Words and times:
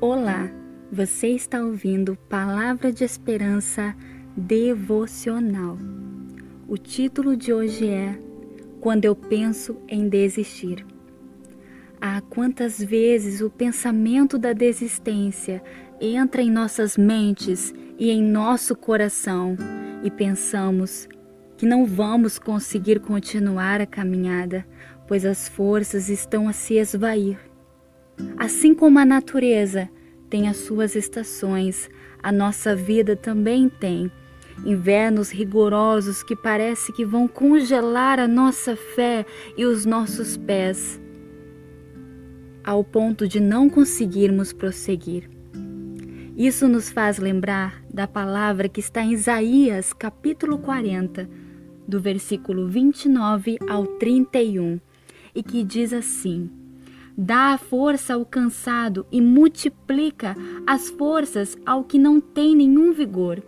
Olá, 0.00 0.50
você 0.90 1.28
está 1.28 1.64
ouvindo 1.64 2.18
Palavra 2.28 2.92
de 2.92 3.04
Esperança 3.04 3.94
Devocional. 4.36 5.78
O 6.68 6.76
título 6.76 7.36
de 7.36 7.52
hoje 7.52 7.88
é 7.88 8.18
Quando 8.80 9.04
eu 9.04 9.14
penso 9.14 9.76
em 9.88 10.08
desistir. 10.08 10.84
Ah, 12.00 12.20
quantas 12.28 12.82
vezes 12.82 13.40
o 13.40 13.48
pensamento 13.48 14.36
da 14.36 14.52
desistência 14.52 15.62
entra 16.00 16.42
em 16.42 16.50
nossas 16.50 16.98
mentes 16.98 17.72
e 17.96 18.10
em 18.10 18.20
nosso 18.20 18.74
coração 18.74 19.56
e 20.02 20.10
pensamos 20.10 21.08
que 21.56 21.64
não 21.64 21.86
vamos 21.86 22.36
conseguir 22.36 22.98
continuar 22.98 23.80
a 23.80 23.86
caminhada, 23.86 24.66
pois 25.06 25.24
as 25.24 25.48
forças 25.48 26.08
estão 26.08 26.48
a 26.48 26.52
se 26.52 26.74
esvair. 26.74 27.53
Assim 28.36 28.74
como 28.74 28.98
a 28.98 29.04
natureza 29.04 29.88
tem 30.28 30.48
as 30.48 30.56
suas 30.58 30.94
estações, 30.94 31.88
a 32.22 32.32
nossa 32.32 32.74
vida 32.74 33.14
também 33.14 33.68
tem. 33.68 34.10
Invernos 34.64 35.30
rigorosos 35.30 36.22
que 36.22 36.36
parece 36.36 36.92
que 36.92 37.04
vão 37.04 37.26
congelar 37.26 38.18
a 38.18 38.28
nossa 38.28 38.76
fé 38.76 39.26
e 39.56 39.64
os 39.64 39.84
nossos 39.84 40.36
pés, 40.36 41.00
ao 42.62 42.84
ponto 42.84 43.26
de 43.26 43.40
não 43.40 43.68
conseguirmos 43.68 44.52
prosseguir. 44.52 45.28
Isso 46.36 46.66
nos 46.66 46.90
faz 46.90 47.18
lembrar 47.18 47.82
da 47.92 48.08
palavra 48.08 48.68
que 48.68 48.80
está 48.80 49.02
em 49.02 49.12
Isaías, 49.12 49.92
capítulo 49.92 50.58
40, 50.58 51.28
do 51.86 52.00
versículo 52.00 52.68
29 52.68 53.58
ao 53.68 53.86
31, 53.86 54.80
e 55.34 55.42
que 55.42 55.62
diz 55.62 55.92
assim: 55.92 56.50
Dá 57.16 57.56
força 57.56 58.14
ao 58.14 58.24
cansado 58.24 59.06
e 59.10 59.20
multiplica 59.20 60.34
as 60.66 60.90
forças 60.90 61.56
ao 61.64 61.84
que 61.84 61.96
não 61.96 62.20
tem 62.20 62.56
nenhum 62.56 62.92
vigor. 62.92 63.40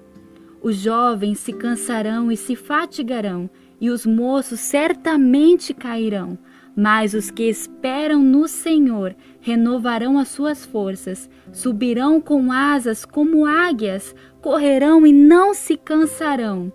Os 0.62 0.77
jovens 0.77 1.41
se 1.41 1.52
cansarão 1.52 2.30
e 2.30 2.36
se 2.36 2.54
fatigarão, 2.54 3.50
e 3.80 3.91
os 3.91 4.06
moços 4.06 4.60
certamente 4.60 5.74
cairão. 5.74 6.38
Mas 6.76 7.14
os 7.14 7.30
que 7.30 7.44
esperam 7.44 8.22
no 8.22 8.46
Senhor 8.46 9.16
renovarão 9.41 10.19
as 10.19 10.28
suas 10.28 10.64
forças, 10.64 11.28
subirão 11.52 12.20
com 12.20 12.52
asas 12.52 13.04
como 13.04 13.46
águias, 13.46 14.14
correrão 14.41 15.06
e 15.06 15.12
não 15.12 15.54
se 15.54 15.76
cansarão, 15.76 16.72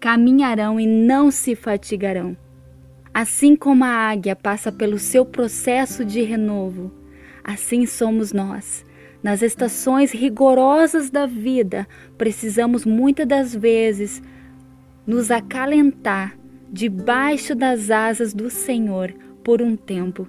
caminharão 0.00 0.80
e 0.80 0.86
não 0.86 1.30
se 1.30 1.54
fatigarão. 1.54 2.36
Assim 3.14 3.54
como 3.54 3.84
a 3.84 3.88
águia 3.88 4.34
passa 4.34 4.72
pelo 4.72 4.98
seu 4.98 5.24
processo 5.26 6.02
de 6.04 6.22
renovo, 6.22 6.90
assim 7.44 7.84
somos 7.84 8.32
nós. 8.32 8.86
Nas 9.22 9.42
estações 9.42 10.12
rigorosas 10.12 11.10
da 11.10 11.26
vida, 11.26 11.86
precisamos 12.16 12.86
muitas 12.86 13.26
das 13.26 13.54
vezes 13.54 14.22
nos 15.06 15.30
acalentar 15.30 16.36
debaixo 16.72 17.54
das 17.54 17.90
asas 17.90 18.32
do 18.32 18.48
Senhor 18.48 19.14
por 19.44 19.60
um 19.60 19.76
tempo. 19.76 20.26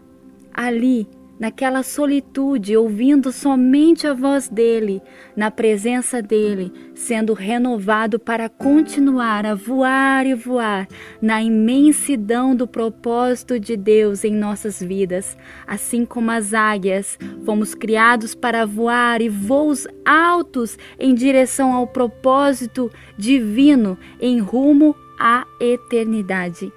Ali, 0.53 1.07
naquela 1.39 1.83
solitude, 1.83 2.77
ouvindo 2.77 3.31
somente 3.31 4.05
a 4.05 4.13
voz 4.13 4.47
dele, 4.47 5.01
na 5.35 5.49
presença 5.49 6.21
dele, 6.21 6.71
sendo 6.93 7.33
renovado 7.33 8.19
para 8.19 8.47
continuar 8.47 9.45
a 9.45 9.55
voar 9.55 10.25
e 10.25 10.33
voar 10.33 10.87
na 11.21 11.41
imensidão 11.41 12.55
do 12.55 12.67
propósito 12.67 13.59
de 13.59 13.75
Deus 13.75 14.23
em 14.23 14.35
nossas 14.35 14.81
vidas. 14.81 15.35
Assim 15.65 16.05
como 16.05 16.31
as 16.31 16.53
águias, 16.53 17.17
fomos 17.43 17.73
criados 17.73 18.35
para 18.35 18.65
voar 18.65 19.21
e 19.21 19.29
voos 19.29 19.87
altos 20.05 20.77
em 20.99 21.13
direção 21.15 21.73
ao 21.73 21.87
propósito 21.87 22.91
divino 23.17 23.97
em 24.19 24.39
rumo 24.39 24.95
à 25.19 25.45
eternidade. 25.59 26.71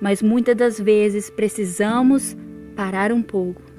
Mas 0.00 0.20
muitas 0.20 0.56
das 0.56 0.80
vezes 0.80 1.30
precisamos 1.30 2.36
parar 2.74 3.12
um 3.12 3.22
pouco 3.22 3.71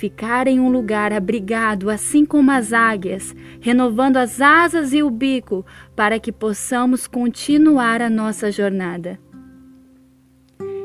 ficar 0.00 0.48
em 0.48 0.58
um 0.58 0.70
lugar 0.70 1.12
abrigado, 1.12 1.90
assim 1.90 2.24
como 2.24 2.50
as 2.50 2.72
águias, 2.72 3.36
renovando 3.60 4.16
as 4.16 4.40
asas 4.40 4.94
e 4.94 5.02
o 5.02 5.10
bico, 5.10 5.64
para 5.94 6.18
que 6.18 6.32
possamos 6.32 7.06
continuar 7.06 8.00
a 8.00 8.08
nossa 8.08 8.50
jornada. 8.50 9.20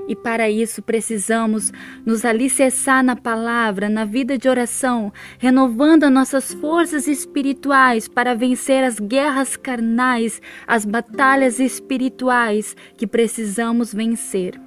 E 0.05 0.17
para 0.17 0.49
isso 0.49 0.81
precisamos 0.81 1.71
nos 2.05 2.25
alicerçar 2.25 3.01
na 3.05 3.15
palavra, 3.15 3.87
na 3.87 4.03
vida 4.03 4.37
de 4.37 4.49
oração, 4.49 5.13
renovando 5.39 6.03
as 6.03 6.11
nossas 6.11 6.53
forças 6.53 7.07
espirituais 7.07 8.09
para 8.09 8.35
vencer 8.35 8.83
as 8.83 8.99
guerras 8.99 9.55
carnais, 9.55 10.41
as 10.67 10.83
batalhas 10.83 11.57
espirituais 11.57 12.75
que 12.97 13.07
precisamos 13.07 13.93
vencer. 13.93 14.64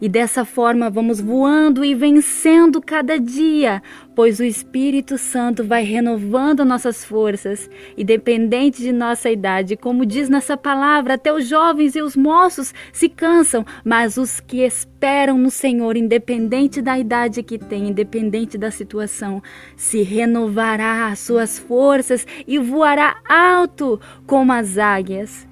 E 0.00 0.08
dessa 0.08 0.46
forma 0.46 0.88
vamos 0.88 1.20
voando 1.20 1.84
e 1.84 1.94
vencendo 1.94 2.80
cada 2.80 3.18
dia, 3.18 3.82
pois 4.14 4.40
o 4.40 4.44
Espírito 4.44 5.18
Santo 5.18 5.62
vai 5.62 5.84
renovando 5.84 6.64
nossas 6.64 7.04
forças, 7.04 7.68
independente 7.98 8.80
de 8.80 8.92
nossa 8.92 9.30
idade. 9.30 9.76
Como 9.76 10.06
diz 10.06 10.30
nessa 10.30 10.56
palavra, 10.56 11.14
até 11.14 11.30
os 11.30 11.46
jovens 11.46 11.94
e 11.94 12.00
os 12.00 12.16
moços 12.16 12.72
se 12.92 13.10
cansam, 13.10 13.64
mas 13.84 14.16
os 14.16 14.40
que 14.40 14.62
esperam 14.62 15.36
no 15.36 15.50
Senhor, 15.50 15.96
independente 15.96 16.80
da 16.80 16.98
idade 16.98 17.42
que 17.42 17.58
tem, 17.58 17.88
independente 17.88 18.56
da 18.56 18.70
situação, 18.70 19.42
se 19.76 20.00
renovará 20.02 21.08
as 21.08 21.18
suas 21.18 21.58
forças 21.58 22.26
e 22.46 22.58
voará 22.58 23.16
alto 23.28 24.00
como 24.26 24.50
as 24.52 24.78
águias. 24.78 25.49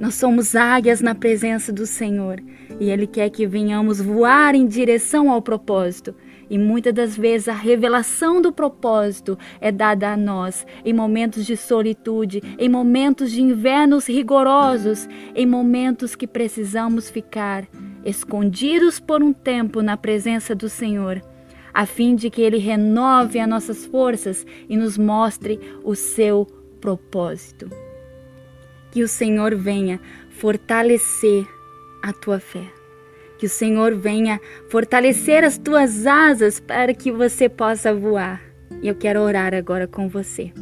Nós 0.00 0.14
somos 0.14 0.56
águias 0.56 1.02
na 1.02 1.14
presença 1.14 1.70
do 1.70 1.84
Senhor 1.84 2.42
e 2.80 2.90
Ele 2.90 3.06
quer 3.06 3.28
que 3.28 3.46
venhamos 3.46 4.00
voar 4.00 4.54
em 4.54 4.66
direção 4.66 5.30
ao 5.30 5.42
propósito. 5.42 6.14
E 6.48 6.56
muitas 6.56 6.94
das 6.94 7.18
vezes 7.18 7.48
a 7.48 7.52
revelação 7.52 8.40
do 8.40 8.50
propósito 8.50 9.38
é 9.60 9.70
dada 9.70 10.10
a 10.10 10.16
nós 10.16 10.66
em 10.86 10.94
momentos 10.94 11.44
de 11.44 11.54
solitude, 11.54 12.42
em 12.58 12.66
momentos 12.66 13.30
de 13.30 13.42
invernos 13.42 14.08
rigorosos, 14.08 15.06
em 15.34 15.44
momentos 15.44 16.16
que 16.16 16.26
precisamos 16.26 17.10
ficar 17.10 17.68
escondidos 18.02 18.98
por 18.98 19.22
um 19.22 19.34
tempo 19.34 19.82
na 19.82 19.98
presença 19.98 20.54
do 20.54 20.70
Senhor, 20.70 21.20
a 21.74 21.84
fim 21.84 22.14
de 22.14 22.30
que 22.30 22.40
Ele 22.40 22.56
renove 22.56 23.38
as 23.38 23.46
nossas 23.46 23.84
forças 23.84 24.46
e 24.66 24.78
nos 24.78 24.96
mostre 24.96 25.60
o 25.84 25.94
seu 25.94 26.46
propósito. 26.80 27.89
Que 28.90 29.02
o 29.02 29.08
Senhor 29.08 29.54
venha 29.54 30.00
fortalecer 30.30 31.46
a 32.02 32.12
tua 32.12 32.40
fé. 32.40 32.64
Que 33.38 33.46
o 33.46 33.48
Senhor 33.48 33.94
venha 33.94 34.40
fortalecer 34.68 35.44
as 35.44 35.56
tuas 35.56 36.06
asas 36.06 36.60
para 36.60 36.92
que 36.92 37.10
você 37.10 37.48
possa 37.48 37.94
voar. 37.94 38.42
E 38.82 38.88
eu 38.88 38.94
quero 38.94 39.20
orar 39.20 39.54
agora 39.54 39.86
com 39.86 40.08
você. 40.08 40.52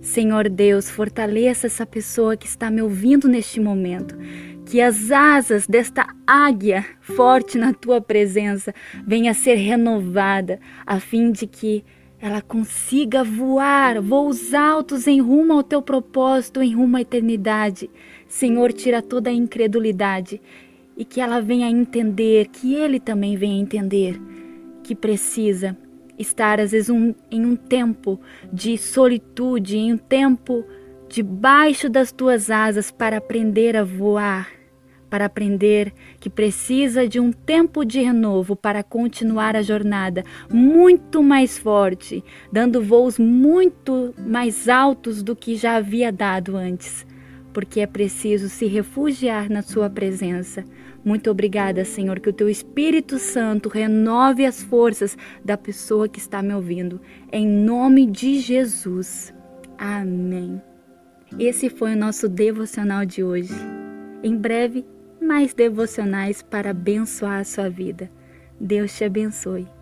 Senhor 0.00 0.48
Deus, 0.48 0.88
fortaleça 0.88 1.66
essa 1.66 1.84
pessoa 1.84 2.36
que 2.36 2.46
está 2.46 2.70
me 2.70 2.80
ouvindo 2.80 3.28
neste 3.28 3.60
momento. 3.60 4.16
Que 4.64 4.80
as 4.80 5.10
asas 5.10 5.66
desta 5.66 6.06
águia 6.24 6.84
forte 7.00 7.58
na 7.58 7.72
tua 7.72 8.00
presença 8.00 8.72
venha 9.06 9.32
a 9.32 9.34
ser 9.34 9.56
renovada, 9.56 10.60
a 10.86 11.00
fim 11.00 11.32
de 11.32 11.46
que 11.46 11.84
ela 12.20 12.40
consiga 12.40 13.22
voar 13.22 14.00
voos 14.00 14.54
altos 14.54 15.06
em 15.06 15.20
rumo 15.20 15.52
ao 15.52 15.62
teu 15.62 15.82
propósito, 15.82 16.62
em 16.62 16.74
rumo 16.74 16.96
à 16.96 17.02
eternidade. 17.02 17.90
Senhor, 18.26 18.72
tira 18.72 19.02
toda 19.02 19.30
a 19.30 19.32
incredulidade 19.32 20.40
e 20.96 21.04
que 21.04 21.20
ela 21.20 21.40
venha 21.40 21.70
entender, 21.70 22.48
que 22.48 22.74
ele 22.74 22.98
também 22.98 23.36
venha 23.36 23.60
entender 23.60 24.18
que 24.82 24.94
precisa 24.94 25.76
estar 26.18 26.60
às 26.60 26.70
vezes 26.70 26.88
um, 26.88 27.14
em 27.30 27.44
um 27.44 27.54
tempo 27.54 28.18
de 28.52 28.78
solitude, 28.78 29.76
em 29.76 29.92
um 29.92 29.98
tempo 29.98 30.64
debaixo 31.08 31.90
das 31.90 32.10
tuas 32.12 32.50
asas 32.50 32.90
para 32.90 33.18
aprender 33.18 33.76
a 33.76 33.84
voar 33.84 34.55
para 35.08 35.26
aprender 35.26 35.92
que 36.18 36.28
precisa 36.28 37.06
de 37.08 37.20
um 37.20 37.32
tempo 37.32 37.84
de 37.84 38.00
renovo 38.00 38.56
para 38.56 38.82
continuar 38.82 39.56
a 39.56 39.62
jornada 39.62 40.24
muito 40.50 41.22
mais 41.22 41.58
forte, 41.58 42.24
dando 42.52 42.82
voos 42.82 43.18
muito 43.18 44.14
mais 44.18 44.68
altos 44.68 45.22
do 45.22 45.36
que 45.36 45.56
já 45.56 45.76
havia 45.76 46.12
dado 46.12 46.56
antes, 46.56 47.06
porque 47.52 47.80
é 47.80 47.86
preciso 47.86 48.48
se 48.48 48.66
refugiar 48.66 49.48
na 49.48 49.62
Sua 49.62 49.88
presença. 49.88 50.64
Muito 51.04 51.30
obrigada, 51.30 51.84
Senhor, 51.84 52.18
que 52.18 52.28
o 52.28 52.32
Teu 52.32 52.48
Espírito 52.48 53.18
Santo 53.18 53.68
renove 53.68 54.44
as 54.44 54.60
forças 54.60 55.16
da 55.44 55.56
pessoa 55.56 56.08
que 56.08 56.18
está 56.18 56.42
me 56.42 56.52
ouvindo. 56.52 57.00
Em 57.30 57.46
nome 57.46 58.06
de 58.06 58.40
Jesus. 58.40 59.32
Amém. 59.78 60.60
Esse 61.38 61.68
foi 61.68 61.92
o 61.92 61.96
nosso 61.96 62.28
devocional 62.28 63.06
de 63.06 63.22
hoje. 63.22 63.54
Em 64.22 64.36
breve 64.36 64.84
mais 65.26 65.52
devocionais 65.52 66.40
para 66.40 66.70
abençoar 66.70 67.40
a 67.40 67.44
sua 67.44 67.68
vida. 67.68 68.10
Deus 68.60 68.96
te 68.96 69.04
abençoe. 69.04 69.75